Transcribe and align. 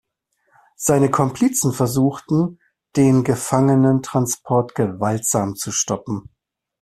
Seine 0.77 1.11
Komplizen 1.11 1.73
versuchten, 1.73 2.57
den 2.95 3.23
Gefangenentransport 3.23 4.73
gewaltsam 4.73 5.55
zu 5.55 5.71
stoppen. 5.71 6.31